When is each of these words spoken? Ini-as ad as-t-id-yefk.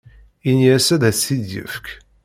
Ini-as 0.49 0.87
ad 0.95 1.03
as-t-id-yefk. 1.09 1.85